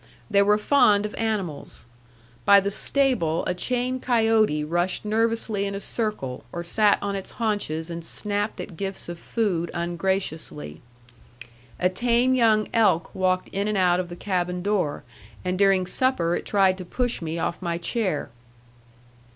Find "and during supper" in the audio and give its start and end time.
15.45-16.35